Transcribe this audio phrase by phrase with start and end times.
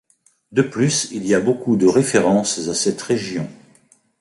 [0.51, 3.47] De plus il y a beaucoup de références à cette région.